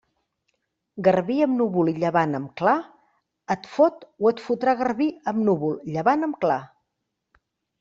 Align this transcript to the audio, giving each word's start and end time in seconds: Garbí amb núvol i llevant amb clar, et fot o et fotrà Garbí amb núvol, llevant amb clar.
Garbí 1.07 1.35
amb 1.47 1.59
núvol 1.59 1.91
i 1.91 1.93
llevant 2.03 2.33
amb 2.39 2.49
clar, 2.61 2.73
et 3.57 3.69
fot 3.75 4.09
o 4.25 4.33
et 4.33 4.43
fotrà 4.47 4.75
Garbí 4.83 5.11
amb 5.35 5.45
núvol, 5.51 5.79
llevant 6.01 6.31
amb 6.31 6.43
clar. 6.47 6.61